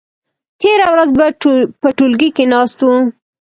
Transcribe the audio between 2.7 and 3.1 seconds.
وو.